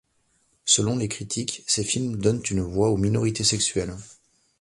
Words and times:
Selon 0.65 0.95
les 0.97 1.07
critiques, 1.07 1.63
ses 1.67 1.83
films 1.83 2.15
donnent 2.15 2.41
une 2.49 2.61
voix 2.61 2.89
aux 2.89 2.97
minorités 2.97 3.43
sexuelles. 3.43 3.95